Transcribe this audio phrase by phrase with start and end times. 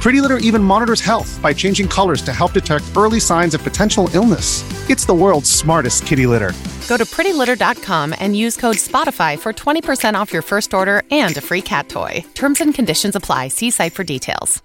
[0.00, 4.08] Pretty Litter even monitors health by changing colors to help detect early signs of potential
[4.14, 4.62] illness.
[4.88, 6.52] It's the world's smartest kitty litter.
[6.88, 11.40] Go to prettylitter.com and use code SPOTIFY for 20% off your first order and a
[11.40, 12.24] free cat toy.
[12.34, 13.48] Terms and conditions apply.
[13.48, 14.62] See site for details.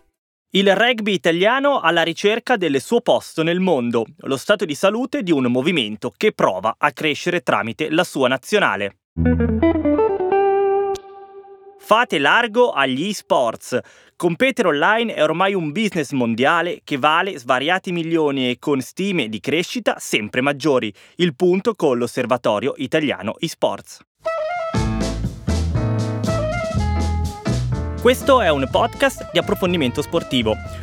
[0.55, 5.31] Il rugby italiano alla ricerca del suo posto nel mondo, lo stato di salute di
[5.31, 8.97] un movimento che prova a crescere tramite la sua nazionale.
[11.85, 13.77] Fate largo agli e-sports.
[14.23, 19.41] Competere online è ormai un business mondiale che vale svariati milioni e con stime di
[19.41, 20.93] crescita sempre maggiori.
[21.15, 23.99] Il punto con l'Osservatorio Italiano eSports.
[28.01, 30.55] Questo è un podcast di approfondimento sportivo.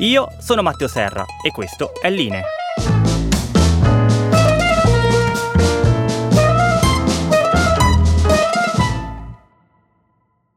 [0.00, 2.42] Io sono Matteo Serra e questo è Line.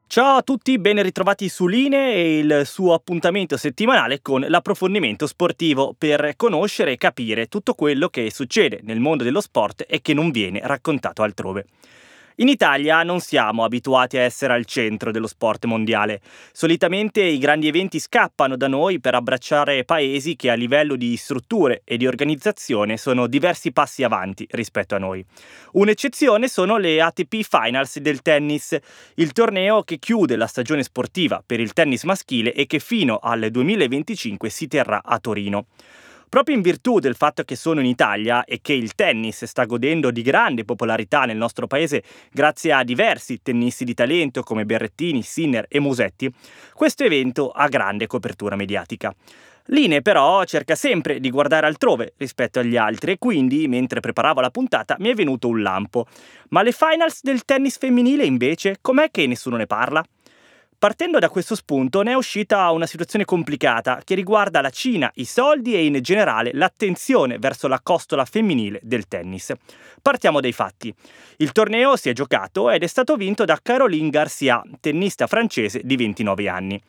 [0.08, 5.96] Ciao a tutti, ben ritrovati su Line e il suo appuntamento settimanale con l'approfondimento sportivo
[5.98, 10.32] per conoscere e capire tutto quello che succede nel mondo dello sport e che non
[10.32, 11.66] viene raccontato altrove.
[12.40, 16.22] In Italia non siamo abituati a essere al centro dello sport mondiale.
[16.54, 21.82] Solitamente i grandi eventi scappano da noi per abbracciare paesi che a livello di strutture
[21.84, 25.22] e di organizzazione sono diversi passi avanti rispetto a noi.
[25.74, 28.78] Un'eccezione sono le ATP Finals del tennis,
[29.16, 33.50] il torneo che chiude la stagione sportiva per il tennis maschile e che fino al
[33.52, 35.66] 2025 si terrà a Torino.
[36.30, 40.12] Proprio in virtù del fatto che sono in Italia e che il tennis sta godendo
[40.12, 45.66] di grande popolarità nel nostro paese grazie a diversi tennisti di talento come Berrettini, Sinner
[45.68, 46.32] e Musetti,
[46.76, 49.12] questo evento ha grande copertura mediatica.
[49.72, 54.52] Line però cerca sempre di guardare altrove rispetto agli altri e quindi, mentre preparavo la
[54.52, 56.06] puntata, mi è venuto un lampo.
[56.50, 60.04] Ma le finals del tennis femminile invece, com'è che nessuno ne parla?
[60.80, 65.26] Partendo da questo spunto ne è uscita una situazione complicata che riguarda la Cina, i
[65.26, 69.52] soldi e in generale l'attenzione verso la costola femminile del tennis.
[70.02, 70.96] Partiamo dai fatti.
[71.36, 75.98] Il torneo si è giocato ed è stato vinto da Caroline Garcia, tennista francese di
[75.98, 76.82] 29 anni.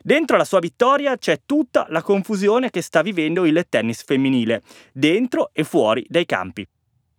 [0.00, 4.62] Dentro la sua vittoria c'è tutta la confusione che sta vivendo il tennis femminile,
[4.92, 6.64] dentro e fuori dai campi.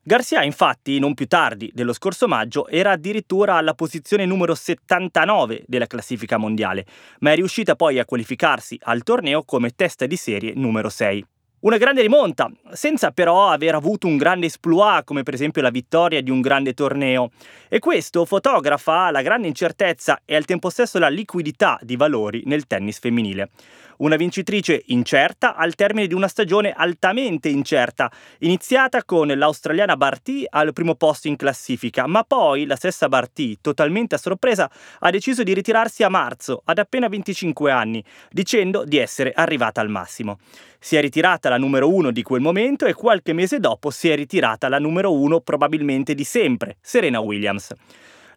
[0.07, 5.87] Garcia infatti non più tardi dello scorso maggio era addirittura alla posizione numero 79 della
[5.87, 6.85] classifica mondiale,
[7.21, 11.25] ma è riuscita poi a qualificarsi al torneo come testa di serie numero 6.
[11.61, 16.21] Una grande rimonta, senza però aver avuto un grande esploit come per esempio la vittoria
[16.21, 17.31] di un grande torneo.
[17.67, 22.67] E questo fotografa la grande incertezza e al tempo stesso la liquidità di valori nel
[22.67, 23.49] tennis femminile.
[23.97, 30.73] Una vincitrice incerta al termine di una stagione altamente incerta, iniziata con l'australiana Barty al
[30.73, 34.69] primo posto in classifica, ma poi la stessa Barty, totalmente a sorpresa,
[34.99, 39.89] ha deciso di ritirarsi a marzo, ad appena 25 anni, dicendo di essere arrivata al
[39.89, 40.39] massimo.
[40.77, 44.15] Si è ritirata la numero uno di quel momento e qualche mese dopo si è
[44.15, 47.73] ritirata la numero uno probabilmente di sempre, Serena Williams.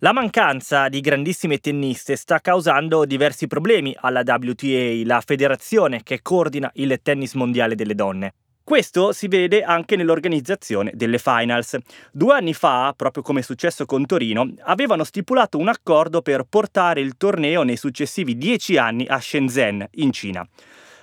[0.01, 6.71] La mancanza di grandissime tenniste sta causando diversi problemi alla WTA, la federazione che coordina
[6.75, 8.35] il tennis mondiale delle donne.
[8.63, 11.77] Questo si vede anche nell'organizzazione delle finals.
[12.13, 17.01] Due anni fa, proprio come è successo con Torino, avevano stipulato un accordo per portare
[17.01, 20.47] il torneo nei successivi dieci anni a Shenzhen, in Cina.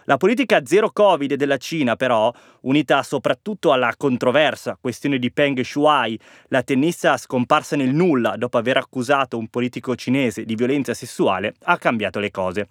[0.08, 2.32] La politica zero Covid della Cina, però,
[2.62, 6.20] unita soprattutto alla controversa questione di Peng Shuai,
[6.50, 11.80] la tennista scomparsa nel nulla dopo aver accusato un politico cinese di violenza sessuale, ha
[11.80, 12.68] cambiato le cose.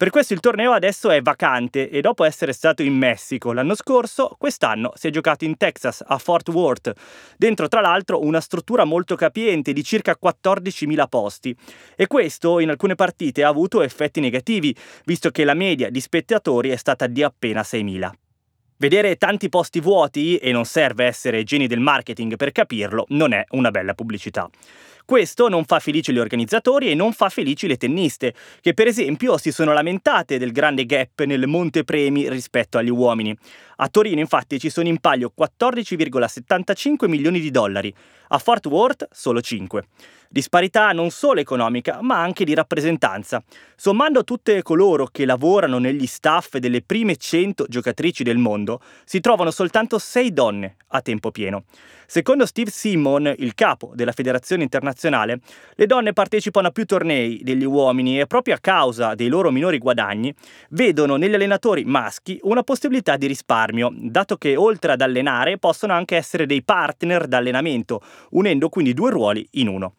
[0.00, 4.34] Per questo il torneo adesso è vacante e dopo essere stato in Messico l'anno scorso,
[4.38, 6.94] quest'anno si è giocato in Texas, a Fort Worth,
[7.36, 11.54] dentro tra l'altro una struttura molto capiente di circa 14.000 posti.
[11.96, 14.74] E questo in alcune partite ha avuto effetti negativi,
[15.04, 18.10] visto che la media di spettatori è stata di appena 6.000.
[18.78, 23.44] Vedere tanti posti vuoti, e non serve essere geni del marketing per capirlo, non è
[23.50, 24.48] una bella pubblicità.
[25.04, 29.38] Questo non fa felici gli organizzatori e non fa felici le tenniste, che per esempio
[29.38, 33.36] si sono lamentate del grande gap nel montepremi rispetto agli uomini.
[33.76, 37.92] A Torino infatti ci sono in palio 14,75 milioni di dollari,
[38.28, 39.84] a Fort Worth solo 5.
[40.32, 43.42] Disparità non solo economica, ma anche di rappresentanza.
[43.74, 49.50] Sommando tutte coloro che lavorano negli staff delle prime 100 giocatrici del mondo, si trovano
[49.50, 51.64] soltanto 6 donne a tempo pieno.
[52.06, 55.40] Secondo Steve Simon, il capo della federazione internazionale,
[55.74, 59.78] le donne partecipano a più tornei degli uomini e proprio a causa dei loro minori
[59.78, 60.32] guadagni
[60.70, 66.14] vedono negli allenatori maschi una possibilità di risparmio, dato che oltre ad allenare possono anche
[66.14, 68.00] essere dei partner d'allenamento,
[68.30, 69.94] unendo quindi due ruoli in uno.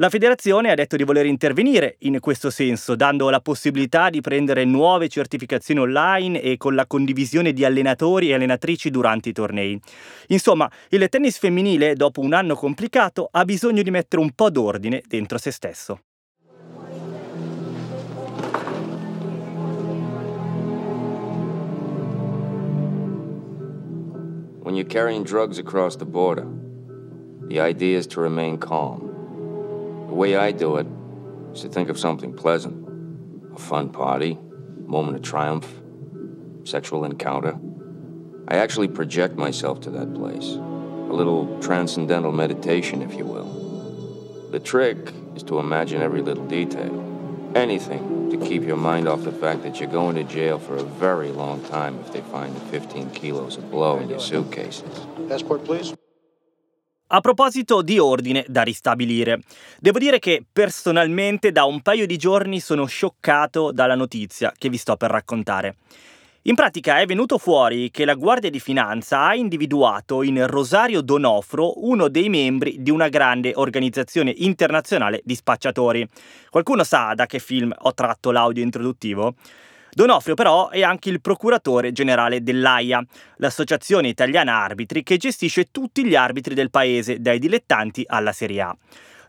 [0.00, 4.64] La federazione ha detto di voler intervenire in questo senso, dando la possibilità di prendere
[4.64, 9.78] nuove certificazioni online e con la condivisione di allenatori e allenatrici durante i tornei.
[10.28, 15.02] Insomma, il tennis femminile, dopo un anno complicato, ha bisogno di mettere un po' d'ordine
[15.06, 16.00] dentro se stesso.
[24.62, 26.46] When you're carrying drugs across the border,
[27.48, 29.09] the idea is to remain calm.
[30.10, 30.88] The way I do it
[31.52, 34.36] is to think of something pleasant a fun party,
[34.84, 35.72] moment of triumph,
[36.64, 37.56] sexual encounter.
[38.48, 40.46] I actually project myself to that place.
[40.46, 44.48] A little transcendental meditation, if you will.
[44.50, 47.52] The trick is to imagine every little detail.
[47.54, 50.82] Anything to keep your mind off the fact that you're going to jail for a
[50.82, 55.06] very long time if they find the 15 kilos of blow in your suitcases.
[55.28, 55.94] Passport, please.
[57.12, 59.40] A proposito di ordine da ristabilire,
[59.80, 64.76] devo dire che personalmente da un paio di giorni sono scioccato dalla notizia che vi
[64.76, 65.74] sto per raccontare.
[66.42, 71.84] In pratica è venuto fuori che la Guardia di Finanza ha individuato in Rosario Donofro
[71.84, 76.08] uno dei membri di una grande organizzazione internazionale di spacciatori.
[76.48, 79.34] Qualcuno sa da che film ho tratto l'audio introduttivo?
[79.92, 83.04] Donofrio però è anche il procuratore generale dell'AIA,
[83.36, 88.76] l'associazione italiana arbitri che gestisce tutti gli arbitri del paese, dai dilettanti alla Serie A.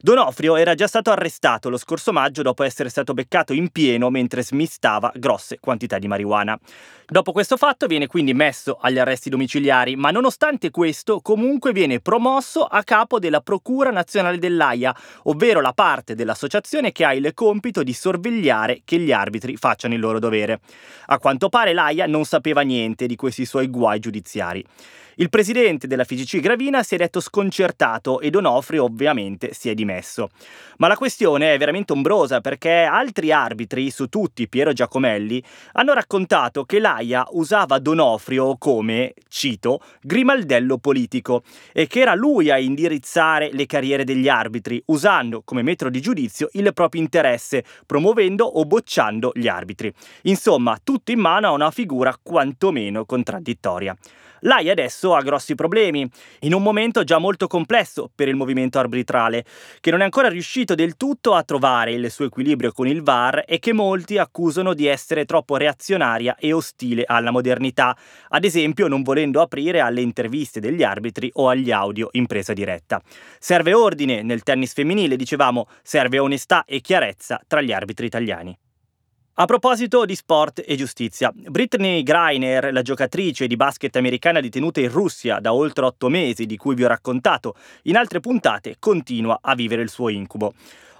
[0.03, 4.41] Donofrio era già stato arrestato lo scorso maggio dopo essere stato beccato in pieno mentre
[4.41, 6.57] smistava grosse quantità di marijuana.
[7.05, 12.63] Dopo questo fatto viene quindi messo agli arresti domiciliari, ma nonostante questo comunque viene promosso
[12.63, 17.93] a capo della Procura Nazionale dell'AIA, ovvero la parte dell'associazione che ha il compito di
[17.93, 20.61] sorvegliare che gli arbitri facciano il loro dovere.
[21.07, 24.65] A quanto pare l'AIA non sapeva niente di questi suoi guai giudiziari.
[25.15, 30.29] Il presidente della FIGC Gravina si è detto sconcertato e Donofrio ovviamente si è dimesso.
[30.77, 35.43] Ma la questione è veramente ombrosa perché altri arbitri, su tutti Piero Giacomelli,
[35.73, 41.43] hanno raccontato che l'AIA usava Donofrio come, cito, grimaldello politico
[41.73, 46.47] e che era lui a indirizzare le carriere degli arbitri, usando come metro di giudizio
[46.53, 49.93] il proprio interesse, promuovendo o bocciando gli arbitri.
[50.23, 53.93] Insomma, tutto in mano a una figura quantomeno contraddittoria.
[54.41, 56.09] L'AI adesso ha grossi problemi,
[56.41, 59.45] in un momento già molto complesso per il movimento arbitrale,
[59.79, 63.43] che non è ancora riuscito del tutto a trovare il suo equilibrio con il VAR
[63.45, 67.95] e che molti accusano di essere troppo reazionaria e ostile alla modernità,
[68.29, 73.01] ad esempio non volendo aprire alle interviste degli arbitri o agli audio in presa diretta.
[73.39, 78.57] Serve ordine nel tennis femminile, dicevamo, serve onestà e chiarezza tra gli arbitri italiani.
[79.41, 84.91] A proposito di sport e giustizia, Brittany Greiner, la giocatrice di basket americana detenuta in
[84.91, 87.55] Russia da oltre otto mesi, di cui vi ho raccontato
[87.85, 90.53] in altre puntate, continua a vivere il suo incubo.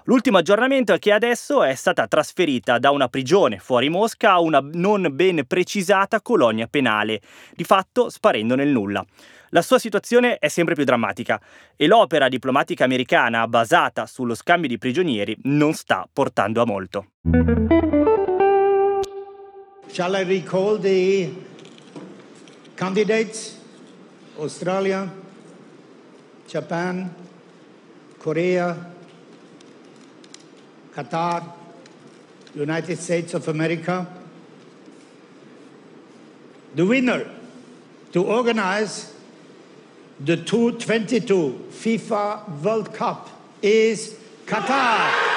[0.06, 4.58] L'ultimo aggiornamento è che adesso è stata trasferita da una prigione fuori Mosca a una
[4.72, 7.20] non ben precisata colonia penale,
[7.54, 9.06] di fatto sparendo nel nulla.
[9.50, 11.40] La sua situazione è sempre più drammatica
[11.76, 17.06] e l'opera diplomatica americana basata sullo scambio di prigionieri non sta portando a molto.
[19.92, 21.30] Shall I recall the
[22.74, 23.58] candidates?
[24.38, 25.10] Australia,
[26.48, 27.14] Japan,
[28.18, 28.86] Korea,
[30.94, 31.44] Qatar,
[32.54, 34.06] United States of America.
[36.74, 37.30] The winner
[38.12, 39.12] to organize
[40.18, 43.28] the 2022 FIFA World Cup
[43.60, 45.31] is Qatar.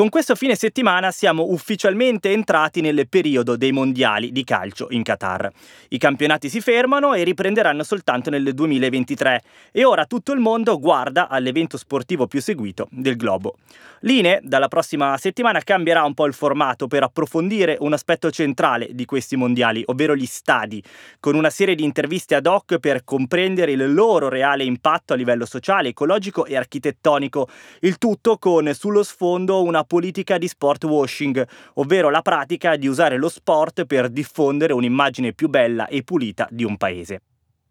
[0.00, 5.50] Con questo fine settimana siamo ufficialmente entrati nel periodo dei mondiali di calcio in Qatar.
[5.90, 11.28] I campionati si fermano e riprenderanno soltanto nel 2023 e ora tutto il mondo guarda
[11.28, 13.56] all'evento sportivo più seguito del globo.
[14.04, 19.04] L'INE dalla prossima settimana cambierà un po' il formato per approfondire un aspetto centrale di
[19.04, 20.82] questi mondiali, ovvero gli stadi,
[21.20, 25.44] con una serie di interviste ad hoc per comprendere il loro reale impatto a livello
[25.44, 31.44] sociale, ecologico e architettonico, il tutto con sullo sfondo una politica di sport washing,
[31.74, 36.62] ovvero la pratica di usare lo sport per diffondere un'immagine più bella e pulita di
[36.62, 37.22] un paese.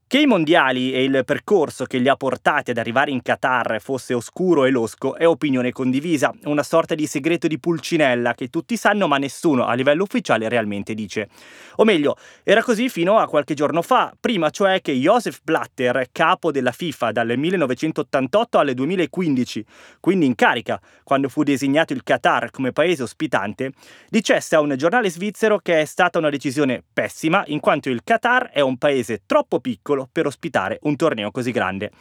[0.09, 4.15] Che i mondiali e il percorso che li ha portati ad arrivare in Qatar fosse
[4.15, 9.07] oscuro e losco è opinione condivisa, una sorta di segreto di pulcinella che tutti sanno
[9.07, 11.29] ma nessuno a livello ufficiale realmente dice.
[11.75, 16.51] O meglio, era così fino a qualche giorno fa, prima cioè che Joseph Blatter, capo
[16.51, 19.65] della FIFA dal 1988 al 2015,
[19.99, 23.73] quindi in carica quando fu designato il Qatar come paese ospitante,
[24.09, 28.49] dicesse a un giornale svizzero che è stata una decisione pessima in quanto il Qatar
[28.49, 31.91] è un paese troppo piccolo solo per ospitare un torneo così grande.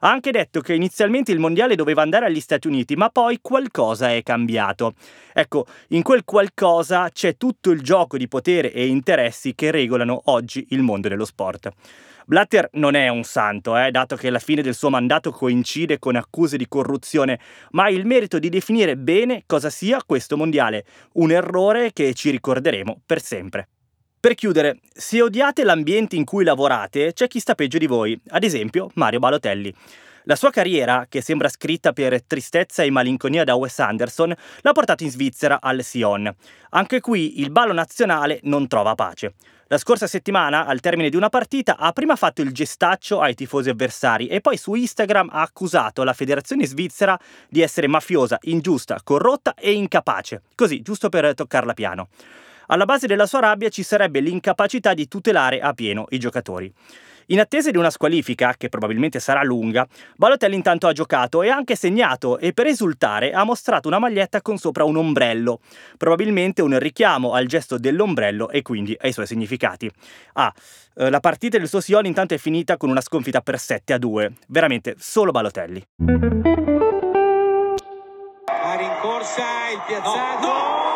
[0.00, 4.12] Ha anche detto che inizialmente il mondiale doveva andare agli Stati Uniti, ma poi qualcosa
[4.12, 4.92] è cambiato.
[5.32, 10.66] Ecco, in quel qualcosa c'è tutto il gioco di potere e interessi che regolano oggi
[10.70, 11.70] il mondo dello sport.
[12.26, 16.16] Blatter non è un santo, eh, dato che la fine del suo mandato coincide con
[16.16, 17.38] accuse di corruzione,
[17.70, 20.84] ma ha il merito di definire bene cosa sia questo mondiale,
[21.14, 23.68] un errore che ci ricorderemo per sempre.
[24.26, 28.42] Per chiudere, se odiate l'ambiente in cui lavorate, c'è chi sta peggio di voi, ad
[28.42, 29.72] esempio Mario Balotelli.
[30.24, 35.04] La sua carriera, che sembra scritta per tristezza e malinconia da Wes Anderson, l'ha portato
[35.04, 36.28] in Svizzera al Sion.
[36.70, 39.34] Anche qui il ballo nazionale non trova pace.
[39.68, 43.68] La scorsa settimana, al termine di una partita, ha prima fatto il gestaccio ai tifosi
[43.68, 47.16] avversari e poi su Instagram ha accusato la federazione svizzera
[47.48, 50.42] di essere mafiosa, ingiusta, corrotta e incapace.
[50.56, 52.08] Così, giusto per toccarla piano.
[52.66, 56.72] Alla base della sua rabbia ci sarebbe l'incapacità di tutelare a pieno i giocatori.
[57.30, 61.56] In attesa di una squalifica, che probabilmente sarà lunga, Balotelli intanto ha giocato e ha
[61.56, 65.58] anche segnato e per esultare ha mostrato una maglietta con sopra un ombrello,
[65.96, 69.90] probabilmente un richiamo al gesto dell'ombrello e quindi ai suoi significati.
[70.34, 70.54] Ah,
[70.94, 73.98] eh, la partita del suo Sion intanto è finita con una sconfitta per 7 a
[73.98, 75.84] 2, veramente solo Balotelli.
[78.46, 79.42] A rincorsa
[79.72, 80.46] il piazzato.
[80.46, 80.95] No, no!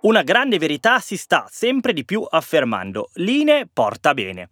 [0.00, 3.10] Una grande verità si sta sempre di più affermando.
[3.14, 4.48] Line porta bene.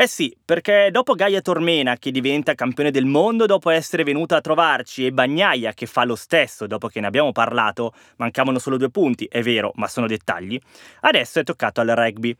[0.00, 4.40] Eh sì, perché dopo Gaia Tormena che diventa campione del mondo dopo essere venuta a
[4.40, 8.90] trovarci e Bagnaia che fa lo stesso dopo che ne abbiamo parlato, mancavano solo due
[8.90, 10.56] punti, è vero, ma sono dettagli,
[11.00, 12.32] adesso è toccato al rugby.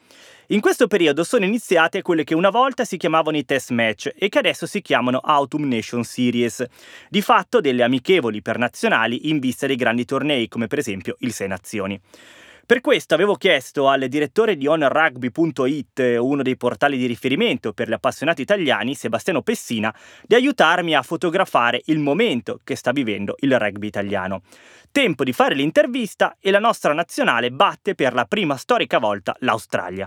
[0.50, 4.28] In questo periodo sono iniziate quelle che una volta si chiamavano i test match e
[4.28, 6.64] che adesso si chiamano Autumn Nation Series,
[7.08, 11.32] di fatto delle amichevoli per nazionali in vista dei grandi tornei come per esempio il
[11.32, 12.00] Sei Nazioni.
[12.68, 17.94] Per questo avevo chiesto al direttore di onrugby.it, uno dei portali di riferimento per gli
[17.94, 19.90] appassionati italiani, Sebastiano Pessina,
[20.26, 24.42] di aiutarmi a fotografare il momento che sta vivendo il rugby italiano.
[24.92, 30.06] Tempo di fare l'intervista e la nostra nazionale batte per la prima storica volta l'Australia.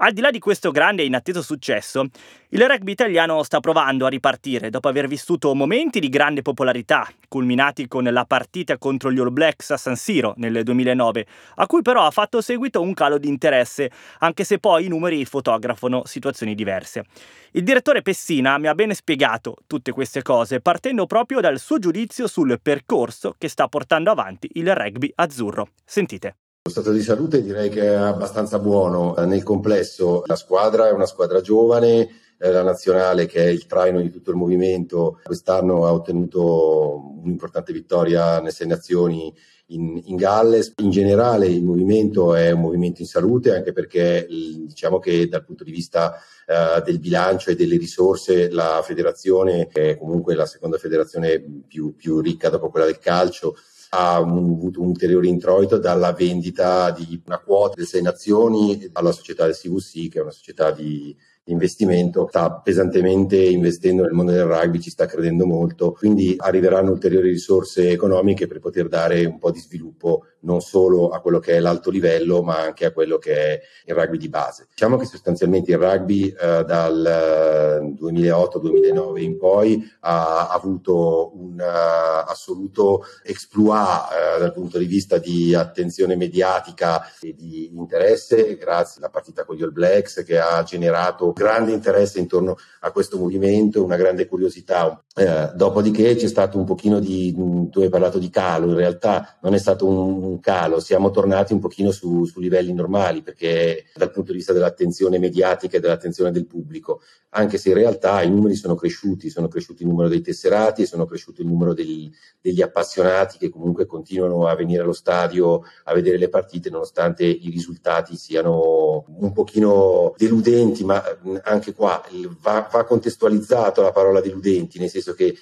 [0.00, 2.06] Al di là di questo grande e inatteso successo,
[2.50, 7.88] il rugby italiano sta provando a ripartire dopo aver vissuto momenti di grande popolarità, culminati
[7.88, 11.26] con la partita contro gli All Blacks a San Siro nel 2009,
[11.56, 13.90] a cui però ha fatto seguito un calo di interesse,
[14.20, 17.04] anche se poi i numeri fotografano situazioni diverse.
[17.50, 22.28] Il direttore Pessina mi ha bene spiegato tutte queste cose, partendo proprio dal suo giudizio
[22.28, 25.70] sul percorso che sta portando avanti il rugby azzurro.
[25.84, 26.36] Sentite.
[26.68, 29.14] Lo stato di salute direi che è abbastanza buono.
[29.24, 34.10] Nel complesso la squadra è una squadra giovane, la nazionale che è il traino di
[34.10, 39.32] tutto il movimento quest'anno ha ottenuto un'importante vittoria nelle sei nazioni
[39.68, 40.74] in, in, Galles.
[40.82, 45.64] In generale il movimento è un movimento in salute anche perché diciamo che dal punto
[45.64, 50.76] di vista uh, del bilancio e delle risorse la federazione, che è comunque la seconda
[50.76, 53.56] federazione più, più ricca dopo quella del calcio,
[53.90, 59.44] ha avuto un ulteriore introito dalla vendita di una quota delle sei nazioni alla società
[59.44, 61.16] del CVC, che è una società di
[61.48, 67.30] investimento, sta pesantemente investendo nel mondo del rugby, ci sta credendo molto, quindi arriveranno ulteriori
[67.30, 71.60] risorse economiche per poter dare un po' di sviluppo non solo a quello che è
[71.60, 74.66] l'alto livello, ma anche a quello che è il rugby di base.
[74.70, 83.04] Diciamo che sostanzialmente il rugby eh, dal 2008-2009 in poi ha avuto un uh, assoluto
[83.22, 89.44] exploit uh, dal punto di vista di attenzione mediatica e di interesse, grazie alla partita
[89.44, 94.26] con gli All Blacks che ha generato grande interesse intorno a questo movimento, una grande
[94.26, 95.02] curiosità.
[95.14, 97.34] Eh, dopodiché c'è stato un pochino di,
[97.70, 101.52] tu hai parlato di calo, in realtà non è stato un un calo, siamo tornati
[101.52, 106.30] un pochino su, su, livelli normali perché dal punto di vista dell'attenzione mediatica e dell'attenzione
[106.30, 110.20] del pubblico, anche se in realtà i numeri sono cresciuti, sono cresciuti il numero dei
[110.20, 115.62] tesserati sono cresciuti il numero degli, degli appassionati che comunque continuano a venire allo stadio
[115.84, 121.02] a vedere le partite nonostante i risultati siano un pochino deludenti, ma
[121.42, 122.02] anche qua
[122.40, 125.36] va, va contestualizzato la parola deludenti, nel senso che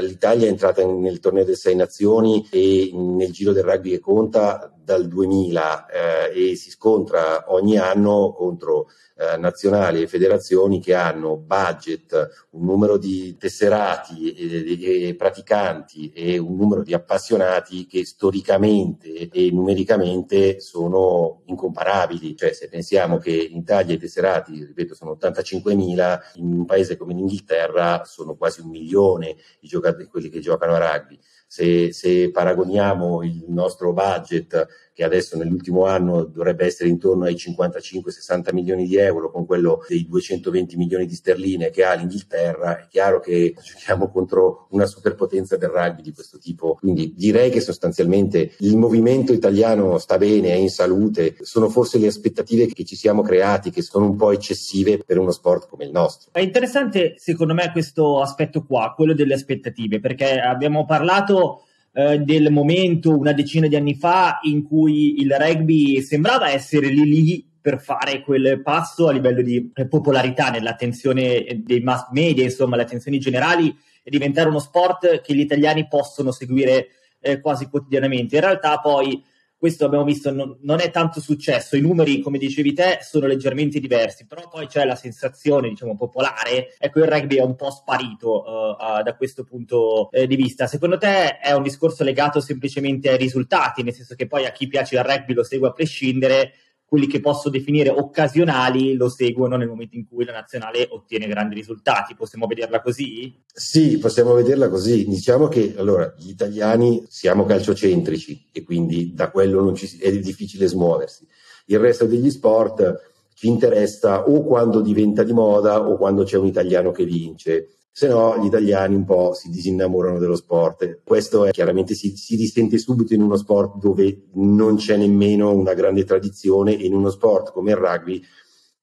[0.00, 4.75] l'Italia è entrata nel torneo delle sei nazioni e nel giro del rugby che conta
[4.86, 11.36] dal 2000 eh, e si scontra ogni anno contro eh, nazionali e federazioni che hanno
[11.36, 19.28] budget, un numero di tesserati e, e, praticanti e un numero di appassionati che storicamente
[19.28, 22.36] e numericamente sono incomparabili.
[22.36, 27.14] Cioè, se pensiamo che in Italia i tesserati, ripeto, sono 85.000, in un paese come
[27.14, 31.18] l'Inghilterra sono quasi un milione i giocatori, quelli che giocano a rugby.
[31.46, 38.54] Se, se, paragoniamo il nostro budget che adesso nell'ultimo anno dovrebbe essere intorno ai 55-60
[38.54, 43.20] milioni di euro con quello dei 220 milioni di sterline che ha l'Inghilterra, è chiaro
[43.20, 46.76] che giochiamo contro una superpotenza del rugby di questo tipo.
[46.80, 52.06] Quindi direi che sostanzialmente il movimento italiano sta bene, è in salute, sono forse le
[52.06, 55.90] aspettative che ci siamo creati che sono un po' eccessive per uno sport come il
[55.90, 56.30] nostro.
[56.32, 61.64] È interessante secondo me questo aspetto qua, quello delle aspettative, perché abbiamo parlato
[61.98, 67.04] eh, del momento una decina di anni fa in cui il rugby sembrava essere lì
[67.04, 72.82] lì per fare quel passo a livello di popolarità nell'attenzione dei mass media, insomma, le
[72.82, 76.88] attenzioni generali e diventare uno sport che gli italiani possono seguire
[77.18, 78.34] eh, quasi quotidianamente.
[78.34, 79.24] In realtà poi
[79.58, 83.80] questo abbiamo visto non, non, è tanto successo, i numeri come dicevi te sono leggermente
[83.80, 88.42] diversi, però poi c'è la sensazione diciamo popolare, ecco il rugby è un po' sparito
[88.42, 90.66] uh, uh, da questo punto uh, di vista.
[90.66, 94.66] Secondo te è un discorso legato semplicemente ai risultati, nel senso che poi a chi
[94.68, 96.52] piace il rugby lo segue a prescindere,
[96.88, 101.56] quelli che posso definire occasionali lo seguono nel momento in cui la nazionale ottiene grandi
[101.56, 102.14] risultati.
[102.14, 103.42] Possiamo vederla così?
[103.52, 105.04] Sì, possiamo vederla così.
[105.06, 111.26] Diciamo che allora gli italiani siamo calciocentrici e quindi da quello ci, è difficile smuoversi.
[111.66, 116.46] Il resto degli sport ci interessa o quando diventa di moda o quando c'è un
[116.46, 121.00] italiano che vince se no gli italiani un po' si disinnamorano dello sport.
[121.02, 125.72] Questo è chiaramente si, si risente subito in uno sport dove non c'è nemmeno una
[125.72, 128.22] grande tradizione e in uno sport come il rugby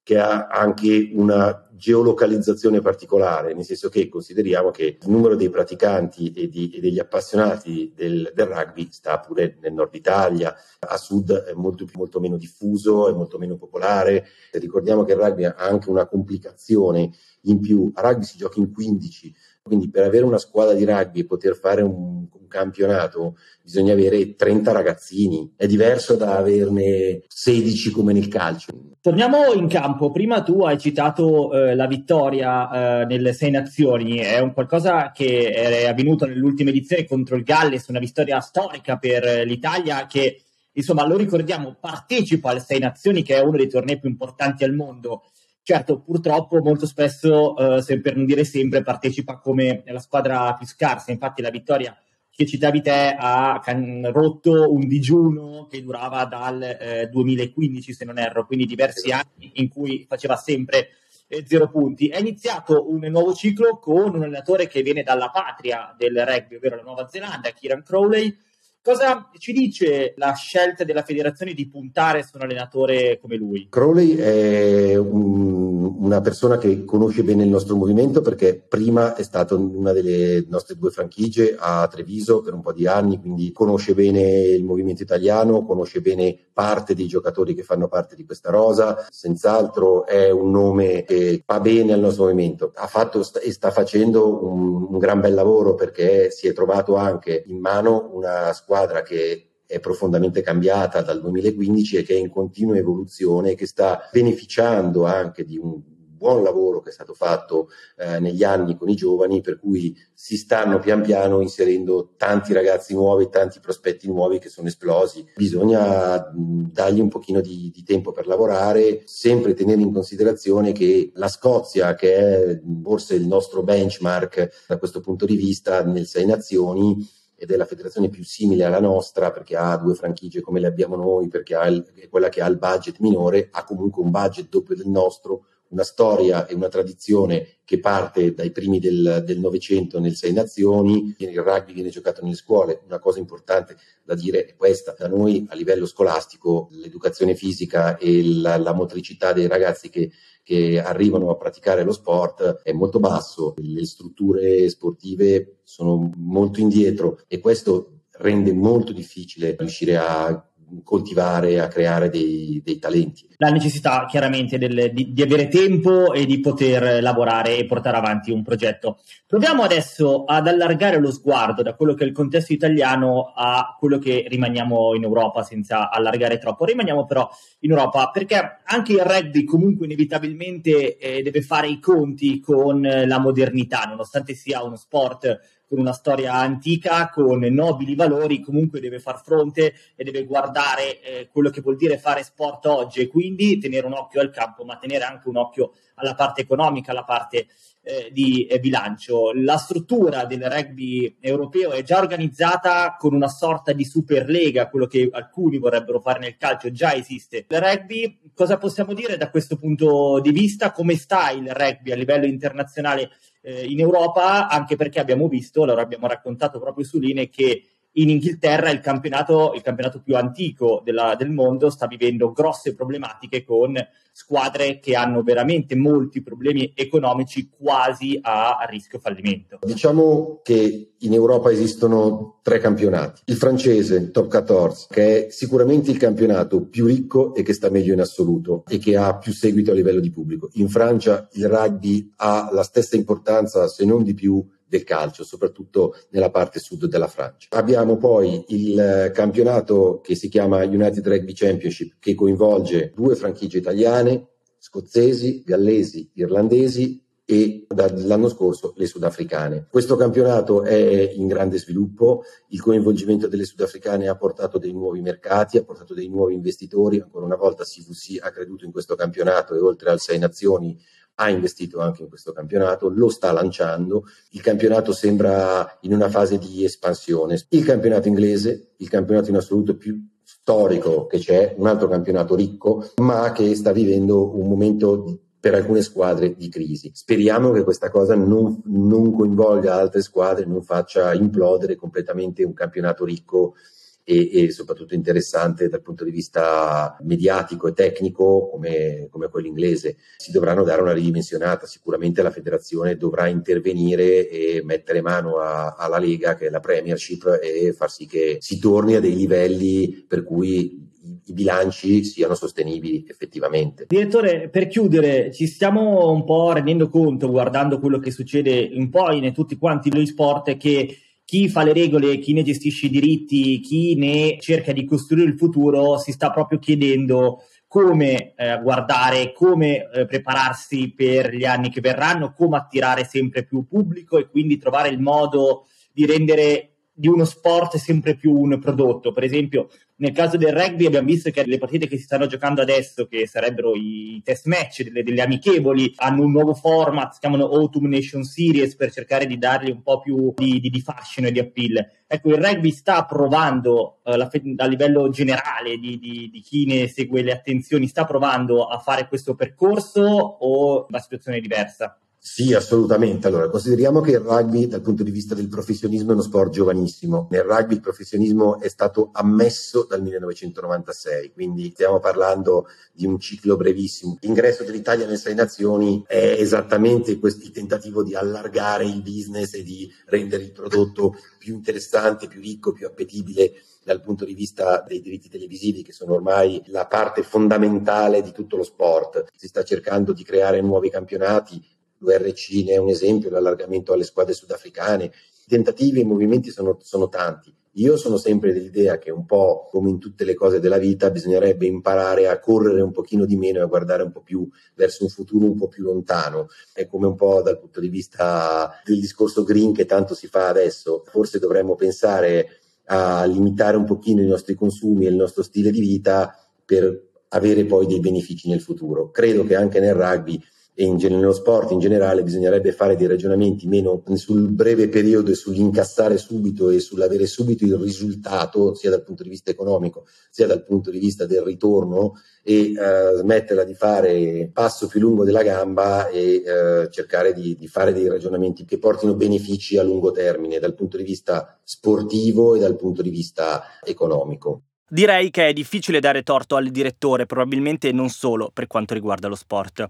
[0.01, 6.31] che ha anche una geolocalizzazione particolare, nel senso che consideriamo che il numero dei praticanti
[6.31, 11.33] e, di, e degli appassionati del, del, rugby sta pure nel nord Italia, a sud
[11.33, 14.27] è molto, molto meno diffuso, è molto meno popolare.
[14.51, 17.91] Ricordiamo che il rugby ha anche una complicazione in più.
[17.95, 21.55] A rugby si gioca in 15, quindi per avere una squadra di rugby e poter
[21.55, 25.53] fare un, un, campionato bisogna avere 30 ragazzini.
[25.55, 28.73] È diverso da averne 16 come nel calcio.
[29.01, 30.11] Torniamo in campo.
[30.11, 34.17] Prima tu hai citato eh, la vittoria eh, nelle Sei Nazioni.
[34.17, 39.45] È un qualcosa che è avvenuto nell'ultima edizione contro il Galles, una vittoria storica per
[39.45, 40.41] l'Italia che,
[40.73, 44.73] insomma, lo ricordiamo, partecipa alle Sei Nazioni, che è uno dei tornei più importanti al
[44.73, 45.23] mondo
[45.65, 47.55] Certo, purtroppo molto spesso,
[47.87, 51.13] eh, per non dire sempre, partecipa come la squadra più scarsa.
[51.13, 51.97] Infatti la vittoria
[52.29, 58.17] che citavi te ha can- rotto un digiuno che durava dal eh, 2015, se non
[58.17, 60.89] erro, quindi diversi anni in cui faceva sempre
[61.29, 62.09] eh, zero punti.
[62.09, 66.75] È iniziato un nuovo ciclo con un allenatore che viene dalla patria del rugby, ovvero
[66.75, 68.35] la Nuova Zelanda, Kieran Crowley,
[68.83, 73.67] Cosa ci dice la scelta della federazione di puntare su un allenatore come lui?
[73.69, 79.55] Crowley è un, una persona che conosce bene il nostro movimento perché prima è stato
[79.55, 83.93] in una delle nostre due franchigie a Treviso per un po' di anni, quindi conosce
[83.93, 89.07] bene il movimento italiano, conosce bene parte dei giocatori che fanno parte di questa rosa,
[89.09, 92.73] senz'altro è un nome che fa bene al nostro movimento.
[92.75, 97.45] Ha fatto e sta facendo un, un gran bel lavoro perché si è trovato anche
[97.47, 102.29] in mano una squadra squadra che è profondamente cambiata dal 2015 e che è in
[102.29, 105.79] continua evoluzione e che sta beneficiando anche di un
[106.23, 110.37] buon lavoro che è stato fatto eh, negli anni con i giovani, per cui si
[110.37, 115.25] stanno pian piano inserendo tanti ragazzi nuovi, tanti prospetti nuovi che sono esplosi.
[115.35, 121.11] Bisogna mh, dargli un pochino di, di tempo per lavorare, sempre tenere in considerazione che
[121.15, 126.25] la Scozia, che è forse il nostro benchmark da questo punto di vista nel Sei
[126.25, 130.67] Nazioni, ed è la federazione più simile alla nostra perché ha due franchigie come le
[130.67, 134.49] abbiamo noi, perché il, è quella che ha il budget minore, ha comunque un budget
[134.49, 140.15] doppio del nostro, una storia e una tradizione che parte dai primi del Novecento nel
[140.15, 144.93] Sei Nazioni, il rugby viene giocato nelle scuole, una cosa importante da dire è questa,
[144.97, 150.11] da noi a livello scolastico l'educazione fisica e la, la motricità dei ragazzi che
[150.43, 157.19] che arrivano a praticare lo sport è molto basso, le strutture sportive sono molto indietro
[157.27, 160.52] e questo rende molto difficile riuscire a
[160.83, 163.27] coltivare, a creare dei, dei talenti.
[163.37, 168.31] La necessità chiaramente del, di, di, avere tempo e di poter lavorare e portare avanti
[168.31, 168.99] un progetto.
[169.27, 173.97] Proviamo adesso ad allargare lo sguardo da quello che è il contesto italiano a quello
[173.97, 176.65] che rimaniamo in Europa senza allargare troppo.
[176.65, 182.39] Rimaniamo però in Europa perché anche il rugby comunque inevitabilmente eh, deve fare i conti
[182.39, 185.39] con la modernità, nonostante sia uno sport
[185.73, 191.29] con una storia antica, con nobili valori, comunque deve far fronte e deve guardare eh,
[191.31, 194.77] quello che vuol dire fare sport oggi e quindi tenere un occhio al campo, ma
[194.77, 197.47] tenere anche un occhio alla parte economica, alla parte
[197.81, 199.31] eh, di eh, bilancio.
[199.33, 205.09] La struttura del rugby europeo è già organizzata con una sorta di superlega, quello che
[205.11, 207.47] alcuni vorrebbero fare nel calcio già esiste.
[207.49, 210.71] Il rugby, cosa possiamo dire da questo punto di vista?
[210.71, 213.09] Come sta il rugby a livello internazionale
[213.43, 214.47] eh, in Europa?
[214.47, 219.53] Anche perché abbiamo visto, lo abbiamo raccontato proprio su Line, che in Inghilterra il campionato,
[219.55, 223.75] il campionato più antico della, del mondo sta vivendo grosse problematiche con
[224.11, 229.59] squadre che hanno veramente molti problemi economici quasi a, rischio fallimento.
[229.61, 233.21] Diciamo che in Europa esistono tre campionati.
[233.25, 237.93] Il francese, Top 14, che è sicuramente il campionato più ricco e che sta meglio
[237.93, 240.49] in assoluto e che ha più seguito a livello di pubblico.
[240.53, 245.95] In Francia il rugby ha la stessa importanza, se non di più, del calcio, soprattutto
[246.09, 247.47] nella parte sud della Francia.
[247.51, 254.29] Abbiamo poi il campionato che si chiama United Rugby Championship, che coinvolge due franchigie italiane,
[254.57, 259.67] scozzesi, gallesi, irlandesi e dall'anno scorso le sudafricane.
[259.69, 265.57] Questo campionato è in grande sviluppo, il coinvolgimento delle sudafricane ha portato dei nuovi mercati,
[265.57, 269.59] ha portato dei nuovi investitori, ancora una volta CVC ha creduto in questo campionato e
[269.59, 270.77] oltre al Sei Nazioni
[271.15, 276.37] ha investito anche in questo campionato, lo sta lanciando, il campionato sembra in una fase
[276.37, 277.39] di espansione.
[277.49, 282.91] Il campionato inglese, il campionato in assoluto più storico che c'è, un altro campionato ricco,
[283.01, 286.91] ma che sta vivendo un momento di, per alcune squadre di crisi.
[286.93, 293.05] Speriamo che questa cosa non, non coinvolga altre squadre, non faccia implodere completamente un campionato
[293.05, 293.55] ricco
[294.03, 299.97] e, e, soprattutto interessante dal punto di vista mediatico e tecnico come, come, quello inglese.
[300.17, 305.97] Si dovranno dare una ridimensionata, sicuramente la federazione dovrà intervenire e mettere mano a, alla
[305.97, 310.23] Lega che è la Premiership e far sì che si torni a dei livelli per
[310.23, 310.91] cui
[311.25, 313.85] i bilanci siano sostenibili effettivamente.
[313.87, 319.11] Direttore, per chiudere, ci stiamo un po' rendendo conto, guardando quello che succede un po'
[319.11, 323.59] in tutti quanti gli sport, che chi fa le regole, chi ne gestisce i diritti,
[323.59, 329.89] chi ne cerca di costruire il futuro, si sta proprio chiedendo come eh, guardare, come
[329.89, 334.89] eh, prepararsi per gli anni che verranno, come attirare sempre più pubblico e quindi trovare
[334.89, 339.11] il modo di rendere di uno sport sempre più un prodotto.
[339.11, 339.69] Per esempio,
[340.03, 343.25] nel caso del rugby abbiamo visto che le partite che si stanno giocando adesso, che
[343.25, 348.23] sarebbero i test match delle, delle amichevoli, hanno un nuovo format, si chiamano Autumn Nation
[348.25, 351.89] Series per cercare di dargli un po' più di, di, di fascino e di appeal.
[352.05, 357.31] Ecco, il rugby sta provando la, a livello generale di, di, chi ne segue le
[357.31, 361.97] attenzioni, sta provando a fare questo percorso o la situazione è diversa?
[362.25, 363.27] Sì, assolutamente.
[363.27, 367.27] Allora, consideriamo che il rugby dal punto di vista del professionismo è uno sport giovanissimo.
[367.29, 373.57] Nel rugby il professionismo è stato ammesso dal 1996, quindi stiamo parlando di un ciclo
[373.57, 374.17] brevissimo.
[374.21, 379.91] L'ingresso dell'Italia nelle Sei Nazioni è esattamente questo tentativo di allargare il business e di
[380.05, 383.51] rendere il prodotto più interessante, più ricco, più appetibile
[383.83, 388.55] dal punto di vista dei diritti televisivi che sono ormai la parte fondamentale di tutto
[388.55, 389.25] lo sport.
[389.35, 391.61] Si sta cercando di creare nuovi campionati
[392.03, 395.05] l'URC ne è un esempio, l'allargamento alle squadre sudafricane.
[395.05, 397.55] I tentativi e i movimenti sono, sono tanti.
[397.77, 401.65] Io sono sempre dell'idea che un po' come in tutte le cose della vita bisognerebbe
[401.65, 405.09] imparare a correre un pochino di meno e a guardare un po' più verso un
[405.09, 406.47] futuro un po' più lontano.
[406.71, 410.49] È come un po' dal punto di vista del discorso green che tanto si fa
[410.49, 411.03] adesso.
[411.07, 415.79] Forse dovremmo pensare a limitare un pochino i nostri consumi e il nostro stile di
[415.79, 419.09] vita per avere poi dei benefici nel futuro.
[419.09, 420.39] Credo che anche nel rugby
[420.75, 425.35] e in, nello sport in generale bisognerebbe fare dei ragionamenti meno sul breve periodo e
[425.35, 430.63] sull'incassare subito e sull'avere subito il risultato sia dal punto di vista economico sia dal
[430.63, 436.09] punto di vista del ritorno e eh, smetterla di fare passo più lungo della gamba
[436.09, 440.73] e eh, cercare di, di fare dei ragionamenti che portino benefici a lungo termine dal
[440.73, 444.63] punto di vista sportivo e dal punto di vista economico.
[444.93, 449.33] Direi che è difficile dare torto al direttore, probabilmente non solo per quanto riguarda lo
[449.33, 449.87] sport.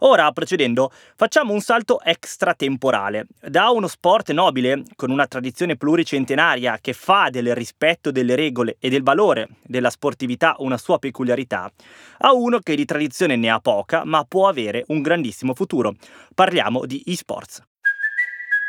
[0.00, 3.26] Ora, procedendo, facciamo un salto extratemporale.
[3.40, 8.90] Da uno sport nobile, con una tradizione pluricentenaria che fa del rispetto delle regole e
[8.90, 11.70] del valore della sportività una sua peculiarità,
[12.18, 15.94] a uno che di tradizione ne ha poca, ma può avere un grandissimo futuro.
[16.34, 17.62] Parliamo di esports.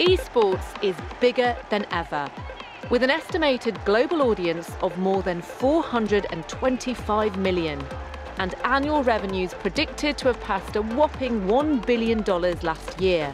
[0.00, 2.30] Esports is bigger than ever.
[2.90, 7.78] With an estimated global audience of more than 425 million
[8.36, 12.22] and annual revenues predicted to have passed a whopping $1 billion
[12.60, 13.32] last year.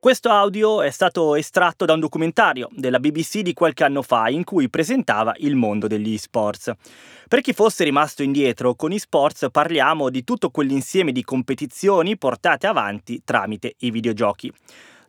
[0.00, 4.44] Questo audio è stato estratto da un documentario della BBC di qualche anno fa in
[4.44, 6.70] cui presentava il mondo degli esports.
[7.28, 13.20] Per chi fosse rimasto indietro, con esports parliamo di tutto quell'insieme di competizioni portate avanti
[13.22, 14.50] tramite i videogiochi.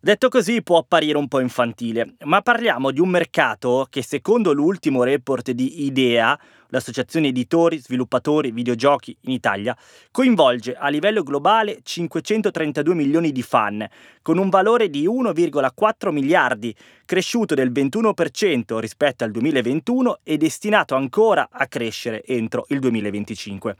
[0.02, 5.04] Detto così può apparire un po' infantile, ma parliamo di un mercato che secondo l'ultimo
[5.04, 6.38] report di IDEA,
[6.70, 9.76] l'associazione editori, sviluppatori, videogiochi in Italia,
[10.12, 13.88] coinvolge a livello globale 532 milioni di fan,
[14.22, 21.50] con un valore di 1,4 miliardi, cresciuto del 21% rispetto al 2021 e destinato ancora
[21.52, 23.76] a crescere entro il 2025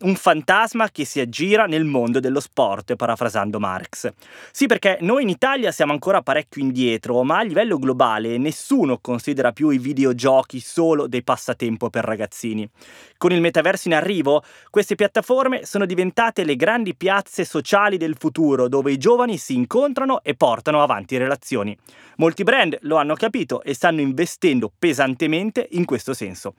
[0.00, 4.12] un fantasma che si aggira nel mondo dello sport, parafrasando Marx.
[4.52, 9.52] Sì, perché noi in Italia siamo ancora parecchio indietro, ma a livello globale nessuno considera
[9.52, 12.68] più i videogiochi solo dei passatempo per ragazzini.
[13.16, 18.68] Con il metaverso in arrivo, queste piattaforme sono diventate le grandi piazze sociali del futuro,
[18.68, 21.76] dove i giovani si incontrano e portano avanti relazioni.
[22.16, 26.54] Molti brand lo hanno capito e stanno investendo pesantemente in questo senso.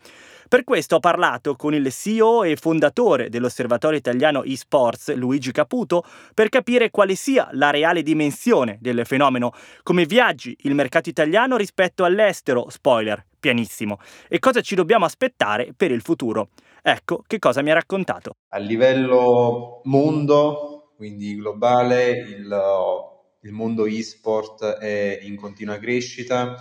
[0.50, 6.50] Per questo ho parlato con il CEO e fondatore dell'Osservatorio Italiano eSports, Luigi Caputo, per
[6.50, 9.52] capire quale sia la reale dimensione del fenomeno,
[9.84, 15.92] come viaggi il mercato italiano rispetto all'estero, spoiler, pianissimo, e cosa ci dobbiamo aspettare per
[15.92, 16.50] il futuro.
[16.82, 18.32] Ecco che cosa mi ha raccontato.
[18.48, 22.62] A livello mondo, quindi globale, il,
[23.42, 26.56] il mondo eSport è in continua crescita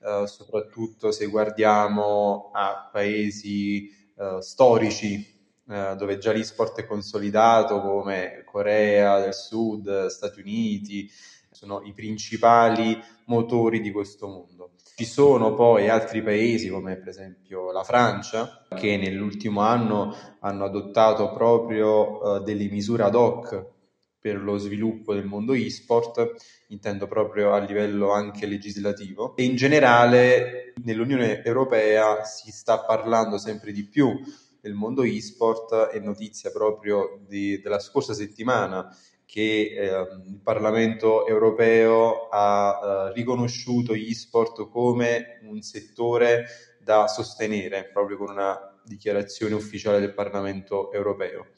[0.00, 5.36] eh, soprattutto se guardiamo a paesi eh, storici
[5.68, 11.10] eh, dove già l'e-sport è consolidato come Corea del Sud, Stati Uniti,
[11.50, 14.70] sono i principali motori di questo mondo.
[14.96, 21.32] Ci sono poi altri paesi come per esempio la Francia che nell'ultimo anno hanno adottato
[21.32, 23.76] proprio uh, delle misure ad hoc
[24.20, 26.34] per lo sviluppo del mondo e-sport,
[26.68, 29.36] intendo proprio a livello anche legislativo.
[29.36, 34.20] E in generale nell'Unione Europea si sta parlando sempre di più
[34.60, 39.86] del mondo e-sport, è notizia proprio di, della scorsa settimana che eh,
[40.26, 46.46] il Parlamento europeo ha eh, riconosciuto gli sport come un settore
[46.80, 51.48] da sostenere, proprio con una dichiarazione ufficiale del Parlamento europeo.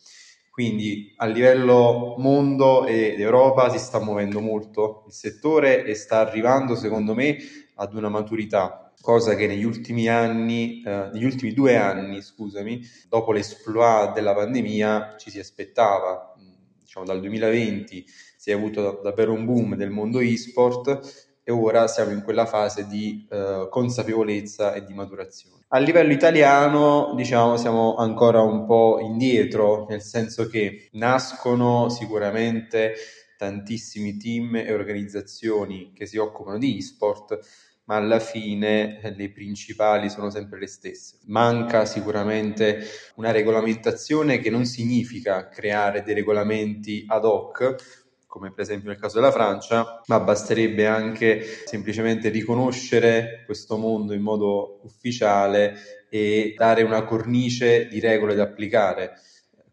[0.50, 6.74] Quindi a livello mondo ed Europa si sta muovendo molto il settore e sta arrivando,
[6.74, 7.36] secondo me,
[7.76, 13.32] ad una maturità, cosa che negli ultimi anni, eh, negli ultimi due anni, scusami, dopo
[13.32, 16.34] l'esploit della pandemia ci si aspettava.
[16.78, 18.04] Diciamo dal 2020
[18.36, 22.86] si è avuto davvero un boom del mondo e-sport e ora siamo in quella fase
[22.86, 25.64] di eh, consapevolezza e di maturazione.
[25.68, 32.94] A livello italiano, diciamo, siamo ancora un po' indietro, nel senso che nascono sicuramente
[33.38, 37.38] tantissimi team e organizzazioni che si occupano di e-sport,
[37.84, 41.18] ma alla fine eh, le principali sono sempre le stesse.
[41.26, 42.84] Manca sicuramente
[43.16, 49.18] una regolamentazione che non significa creare dei regolamenti ad hoc, come per esempio nel caso
[49.18, 57.02] della Francia, ma basterebbe anche semplicemente riconoscere questo mondo in modo ufficiale e dare una
[57.02, 59.18] cornice di regole da applicare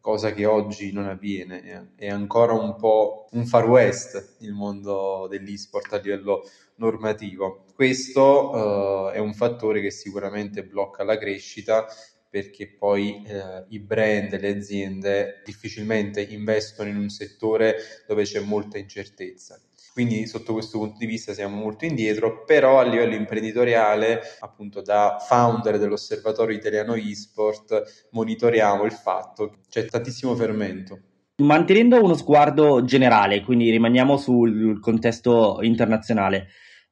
[0.01, 1.91] cosa che oggi non avviene.
[1.95, 6.41] È ancora un po' un far west il mondo dell'esport a livello
[6.77, 7.65] normativo.
[7.75, 11.85] Questo uh, è un fattore che sicuramente blocca la crescita
[12.29, 17.75] perché poi eh, i brand le aziende difficilmente investono in un settore
[18.07, 19.59] dove c'è molta incertezza.
[19.97, 25.17] Quindi sotto questo punto di vista siamo molto indietro, però a livello imprenditoriale, appunto da
[25.19, 30.99] founder dell'Osservatorio Italiano eSport, monitoriamo il fatto che c'è tantissimo fermento.
[31.37, 36.49] Mantenendo uno sguardo generale, quindi rimaniamo sul contesto internazionale,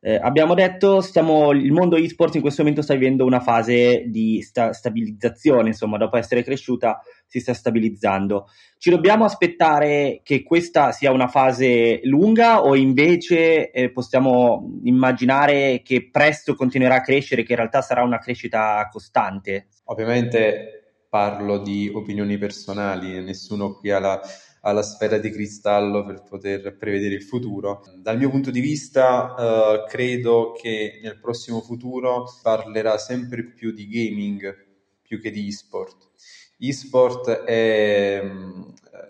[0.07, 4.39] eh, abbiamo detto stiamo, il mondo eSports in questo momento sta vivendo una fase di
[4.43, 8.45] sta- stabilizzazione, insomma, dopo essere cresciuta si sta stabilizzando.
[8.77, 16.07] Ci dobbiamo aspettare che questa sia una fase lunga o invece eh, possiamo immaginare che
[16.11, 19.69] presto continuerà a crescere, che in realtà sarà una crescita costante?
[19.85, 24.21] Ovviamente parlo di opinioni personali, nessuno qui ha la
[24.65, 27.83] alla sfera di cristallo per poter prevedere il futuro.
[27.97, 33.87] Dal mio punto di vista, eh, credo che nel prossimo futuro parlerà sempre più di
[33.87, 34.63] gaming
[35.03, 36.09] più che di e-sport.
[36.57, 38.61] E-sport è mm,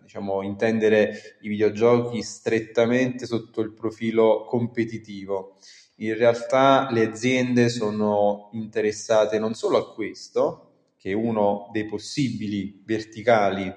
[0.04, 5.58] diciamo, intendere i videogiochi strettamente sotto il profilo competitivo.
[6.00, 12.82] In realtà le aziende sono interessate non solo a questo, che è uno dei possibili
[12.86, 13.74] verticali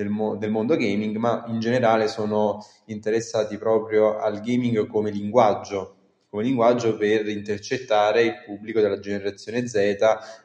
[0.00, 5.96] del, mo- del, mondo gaming, ma in generale sono interessati proprio al gaming come linguaggio,
[6.30, 9.74] come linguaggio per intercettare il pubblico della generazione Z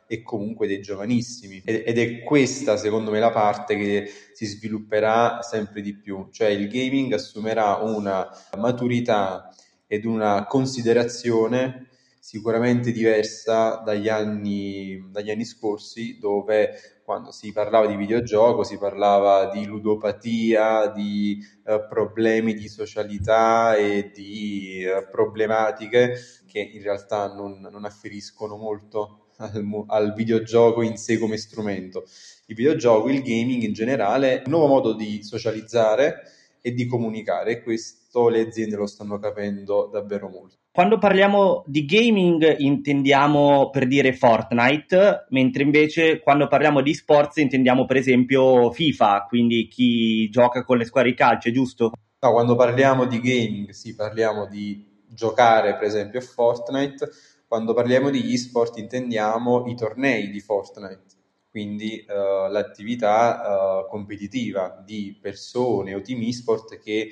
[0.07, 1.61] e comunque dei giovanissimi.
[1.63, 6.67] Ed è questa, secondo me, la parte che si svilupperà sempre di più, cioè il
[6.67, 9.49] gaming assumerà una maturità
[9.87, 11.87] ed una considerazione
[12.25, 19.51] sicuramente diversa dagli anni, dagli anni scorsi dove quando si parlava di videogioco si parlava
[19.51, 26.15] di ludopatia, di eh, problemi di socialità e di eh, problematiche
[26.47, 32.05] che in realtà non, non afferiscono molto al, al, videogioco in sé come strumento.
[32.47, 36.23] Il videogioco, il gaming in generale, è un nuovo modo di socializzare
[36.59, 40.64] e di comunicare e questo le aziende lo stanno capendo davvero molto.
[40.75, 47.85] Quando parliamo di gaming intendiamo per dire Fortnite, mentre invece quando parliamo di sports intendiamo
[47.85, 51.93] per esempio FIFA, quindi chi gioca con le squadre di calcio, giusto?
[52.19, 57.09] No, quando parliamo di gaming sì, parliamo di giocare per esempio a Fortnite,
[57.47, 61.05] quando parliamo di e-sport intendiamo i tornei di Fortnite,
[61.51, 67.11] quindi uh, l'attività uh, competitiva di persone o team e-sport che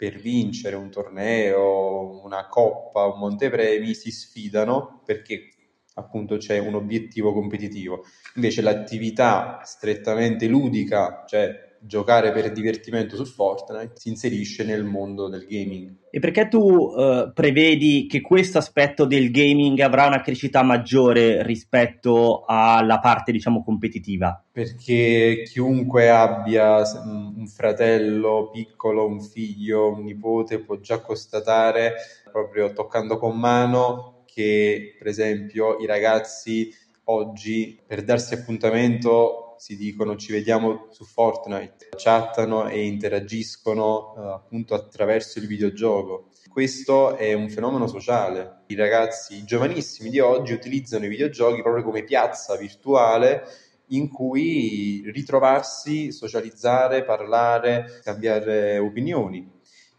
[0.00, 5.50] per vincere un torneo, una coppa, un montepremi si sfidano perché
[5.96, 8.04] appunto c'è un obiettivo competitivo.
[8.36, 15.46] Invece l'attività strettamente ludica, cioè giocare per divertimento su Fortnite si inserisce nel mondo del
[15.48, 15.96] gaming.
[16.10, 22.44] E perché tu uh, prevedi che questo aspetto del gaming avrà una crescita maggiore rispetto
[22.46, 24.44] alla parte, diciamo, competitiva?
[24.50, 31.94] Perché chiunque abbia un fratello piccolo, un figlio, un nipote può già constatare,
[32.30, 36.72] proprio toccando con mano, che per esempio i ragazzi
[37.04, 44.72] oggi per darsi appuntamento si dicono ci vediamo su Fortnite, chattano e interagiscono eh, appunto
[44.72, 46.30] attraverso il videogioco.
[46.48, 48.62] Questo è un fenomeno sociale.
[48.68, 53.42] I ragazzi, i giovanissimi di oggi utilizzano i videogiochi proprio come piazza virtuale
[53.88, 59.46] in cui ritrovarsi, socializzare, parlare, scambiare opinioni.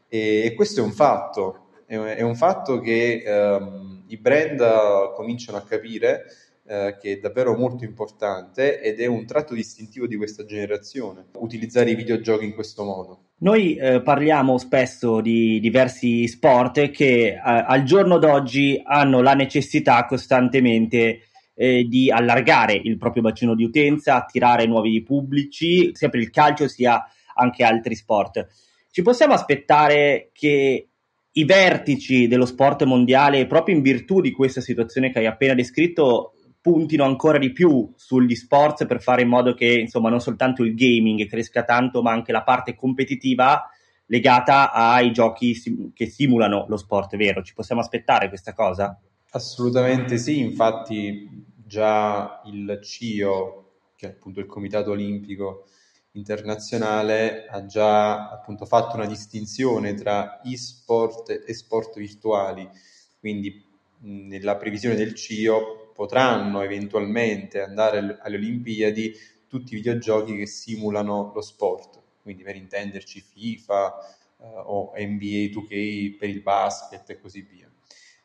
[0.07, 5.59] E, e questo è un fatto, è, è un fatto che ehm, i brand cominciano
[5.59, 6.25] a capire
[6.71, 11.89] eh, che è davvero molto importante ed è un tratto distintivo di questa generazione, utilizzare
[11.89, 13.31] i videogiochi in questo modo.
[13.39, 20.05] Noi eh, parliamo spesso di diversi sport che eh, al giorno d'oggi hanno la necessità
[20.05, 21.23] costantemente
[21.55, 26.69] eh, di allargare il proprio bacino di utenza, attirare nuovi pubblici, sia per il calcio
[26.69, 27.03] sia
[27.35, 28.47] anche altri sport.
[28.89, 30.87] Ci possiamo aspettare che
[31.33, 36.33] i vertici dello sport mondiale, proprio in virtù di questa situazione che hai appena descritto,
[36.61, 40.75] puntino ancora di più sugli sport per fare in modo che insomma non soltanto il
[40.75, 43.67] gaming cresca tanto ma anche la parte competitiva
[44.05, 47.41] legata ai giochi sim- che simulano lo sport, vero?
[47.41, 48.99] Ci possiamo aspettare questa cosa?
[49.31, 55.67] Assolutamente sì, infatti già il CIO, che è appunto il Comitato Olimpico
[56.11, 62.69] Internazionale, ha già appunto fatto una distinzione tra e-sport e sport virtuali,
[63.17, 63.65] quindi
[63.99, 69.13] nella previsione del CIO potranno eventualmente andare alle Olimpiadi
[69.47, 73.99] tutti i videogiochi che simulano lo sport, quindi per intenderci FIFA
[74.39, 77.71] eh, o NBA 2K per il basket e così via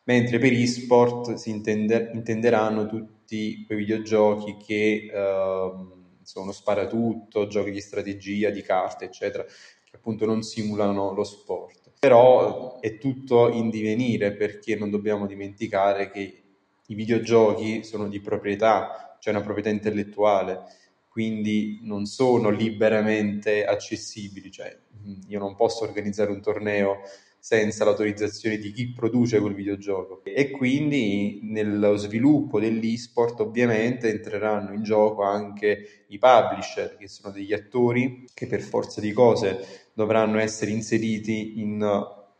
[0.06, 5.72] mentre per e-sport si intende, intenderanno tutti quei videogiochi che eh,
[6.22, 11.92] sono sparatutto, giochi di strategia, di carte, eccetera, che appunto non simulano lo sport.
[11.98, 16.42] Però è tutto in divenire perché non dobbiamo dimenticare che
[16.88, 20.62] i videogiochi sono di proprietà, c'è cioè una proprietà intellettuale,
[21.08, 24.76] quindi non sono liberamente accessibili, cioè
[25.28, 26.98] io non posso organizzare un torneo
[27.38, 30.22] senza l'autorizzazione di chi produce quel videogioco.
[30.24, 37.52] E quindi nello sviluppo dell'esport ovviamente entreranno in gioco anche i publisher, che sono degli
[37.52, 41.78] attori che per forza di cose dovranno essere inseriti in,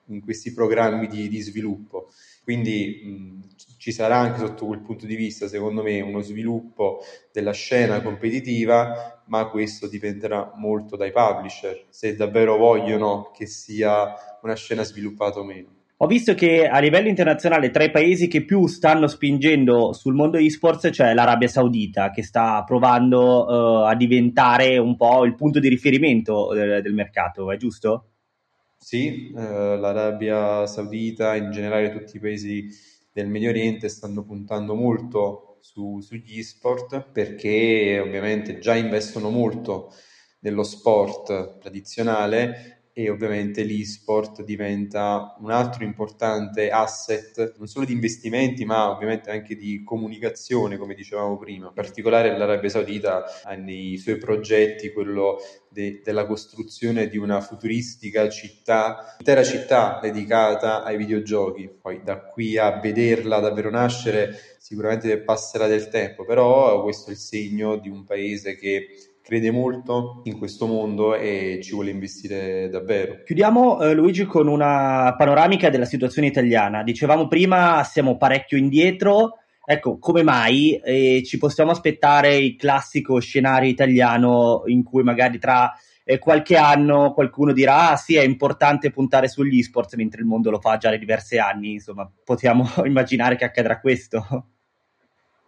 [0.08, 2.10] in questi programmi di, di sviluppo.
[2.42, 7.00] Quindi mh, ci sarà anche sotto quel punto di vista, secondo me, uno sviluppo
[7.32, 14.54] della scena competitiva, ma questo dipenderà molto dai publisher, se davvero vogliono che sia una
[14.54, 15.74] scena sviluppata o meno.
[16.00, 20.36] Ho visto che a livello internazionale tra i paesi che più stanno spingendo sul mondo
[20.36, 25.68] esports c'è l'Arabia Saudita che sta provando uh, a diventare un po' il punto di
[25.68, 28.10] riferimento del, del mercato, è giusto?
[28.78, 32.68] Sì, uh, l'Arabia Saudita, in generale tutti i paesi
[33.12, 39.92] del Medio Oriente stanno puntando molto su, sugli esport perché ovviamente già investono molto
[40.40, 48.64] nello sport tradizionale e ovviamente l'e-sport diventa un altro importante asset non solo di investimenti
[48.64, 51.66] ma ovviamente anche di comunicazione come dicevamo prima.
[51.66, 55.36] In particolare l'Arabia Saudita ha nei suoi progetti quello
[55.68, 61.68] de- della costruzione di una futuristica città intera città dedicata ai videogiochi.
[61.68, 67.18] Poi da qui a vederla davvero nascere sicuramente passerà del tempo però questo è il
[67.18, 68.88] segno di un paese che
[69.26, 73.24] crede molto in questo mondo e ci vuole investire davvero.
[73.24, 76.84] Chiudiamo eh, Luigi con una panoramica della situazione italiana.
[76.84, 79.38] Dicevamo prima siamo parecchio indietro.
[79.64, 85.72] Ecco, come mai eh, ci possiamo aspettare il classico scenario italiano in cui magari tra
[86.04, 90.50] eh, qualche anno qualcuno dirà ah sì è importante puntare sugli sport mentre il mondo
[90.50, 94.50] lo fa già da diversi anni, insomma possiamo immaginare che accadrà questo?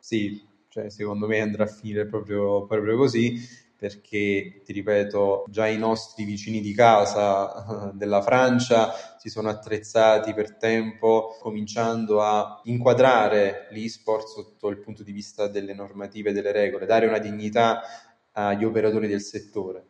[0.01, 5.79] Sì, cioè, secondo me andrà a finire proprio, proprio così perché ti ripeto, già i
[5.79, 14.27] nostri vicini di casa della Francia si sono attrezzati per tempo, cominciando a inquadrare l'e-sport
[14.27, 17.83] sotto il punto di vista delle normative e delle regole, dare una dignità
[18.33, 19.87] agli operatori del settore.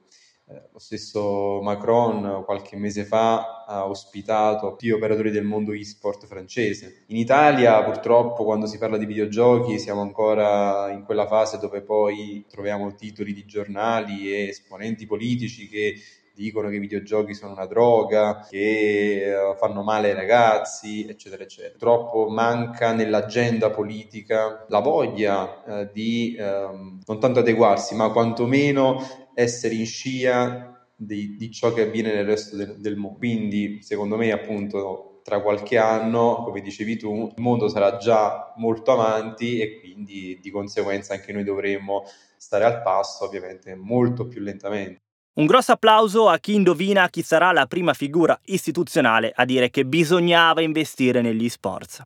[0.50, 7.04] Eh, lo stesso Macron qualche mese fa ha ospitato più operatori del mondo e-sport francese.
[7.08, 12.46] In Italia purtroppo quando si parla di videogiochi siamo ancora in quella fase dove poi
[12.48, 15.96] troviamo titoli di giornali e esponenti politici che
[16.38, 21.70] dicono che i videogiochi sono una droga, che eh, fanno male ai ragazzi, eccetera, eccetera.
[21.70, 29.74] Purtroppo manca nell'agenda politica la voglia eh, di ehm, non tanto adeguarsi, ma quantomeno essere
[29.74, 33.18] in scia di, di ciò che avviene nel resto del, del mondo.
[33.18, 38.90] Quindi, secondo me, appunto, tra qualche anno, come dicevi tu, il mondo sarà già molto
[38.90, 42.02] avanti e quindi di conseguenza anche noi dovremo
[42.36, 45.02] stare al passo, ovviamente molto più lentamente.
[45.34, 49.84] Un grosso applauso a chi indovina chi sarà la prima figura istituzionale a dire che
[49.84, 52.02] bisognava investire negli sports.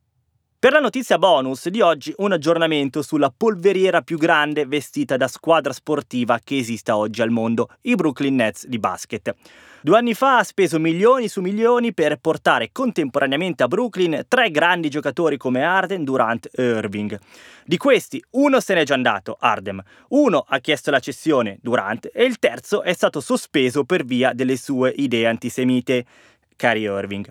[0.63, 5.73] Per la notizia bonus di oggi un aggiornamento sulla polveriera più grande vestita da squadra
[5.73, 9.35] sportiva che esista oggi al mondo, i Brooklyn Nets di basket.
[9.81, 14.89] Due anni fa ha speso milioni su milioni per portare contemporaneamente a Brooklyn tre grandi
[14.89, 17.19] giocatori come Arden, Durant e Irving.
[17.65, 22.23] Di questi uno se n'è già andato, Arden, uno ha chiesto la cessione, Durant, e
[22.23, 26.05] il terzo è stato sospeso per via delle sue idee antisemite,
[26.55, 27.29] Kyrie Irving.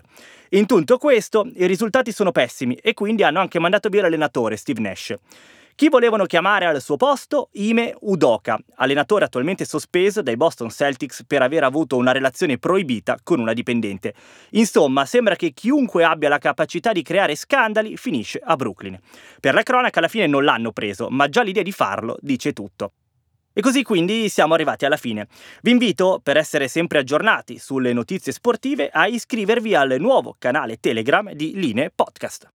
[0.54, 4.82] In tutto questo, i risultati sono pessimi e quindi hanno anche mandato via l'allenatore Steve
[4.82, 5.14] Nash.
[5.74, 7.48] Chi volevano chiamare al suo posto?
[7.52, 13.40] Ime Udoka, allenatore attualmente sospeso dai Boston Celtics per aver avuto una relazione proibita con
[13.40, 14.12] una dipendente.
[14.50, 19.00] Insomma, sembra che chiunque abbia la capacità di creare scandali finisce a Brooklyn.
[19.40, 22.92] Per la cronaca alla fine non l'hanno preso, ma già l'idea di farlo dice tutto.
[23.52, 25.26] E così quindi siamo arrivati alla fine.
[25.62, 31.32] Vi invito, per essere sempre aggiornati sulle notizie sportive, a iscrivervi al nuovo canale Telegram
[31.32, 32.48] di Linee Podcast.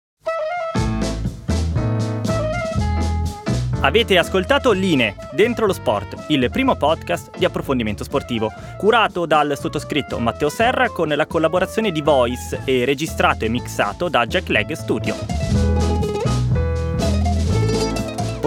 [3.81, 10.17] Avete ascoltato Line, Dentro lo Sport, il primo podcast di approfondimento sportivo, curato dal sottoscritto
[10.17, 15.86] Matteo Serra con la collaborazione di Voice e registrato e mixato da Jack Leg Studio.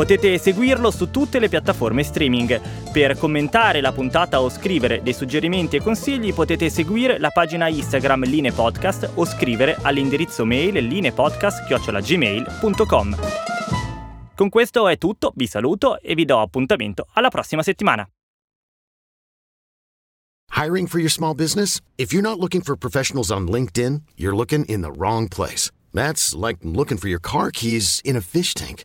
[0.00, 2.58] Potete seguirlo su tutte le piattaforme streaming.
[2.90, 8.24] Per commentare la puntata o scrivere dei suggerimenti e consigli potete seguire la pagina Instagram
[8.24, 13.16] Line Podcast o scrivere all'indirizzo mail linepodcast.gmail.com.
[14.34, 18.08] Con questo è tutto, vi saluto e vi do appuntamento alla prossima settimana.
[20.56, 21.82] Hiring for your small business?
[21.96, 25.70] If you're not looking for professionals on LinkedIn, you're looking in the wrong place.
[25.92, 28.84] That's like looking for your car keys in a fish tank.